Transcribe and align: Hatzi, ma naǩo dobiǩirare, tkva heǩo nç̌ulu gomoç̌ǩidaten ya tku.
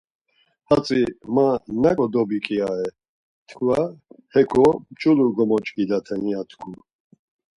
Hatzi, 0.69 0.99
ma 1.33 1.47
naǩo 1.81 2.05
dobiǩirare, 2.13 2.89
tkva 3.47 3.81
heǩo 4.33 4.67
nç̌ulu 4.91 5.25
gomoç̌ǩidaten 5.35 6.21
ya 6.31 6.41
tku. 6.49 6.71